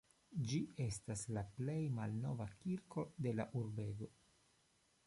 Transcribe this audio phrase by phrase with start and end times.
[0.51, 4.11] Ĝi estas la plej malnova kirko de la urbego.